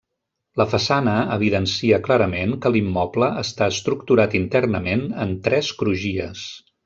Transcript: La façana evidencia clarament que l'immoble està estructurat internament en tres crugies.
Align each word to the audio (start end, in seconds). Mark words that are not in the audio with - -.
La 0.59 0.65
façana 0.69 1.11
evidencia 1.35 1.99
clarament 2.07 2.55
que 2.63 2.71
l'immoble 2.77 3.29
està 3.43 3.67
estructurat 3.75 4.35
internament 4.41 5.05
en 5.27 5.37
tres 5.49 5.71
crugies. 5.83 6.49